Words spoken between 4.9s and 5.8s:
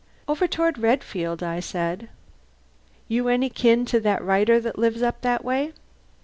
up that way?"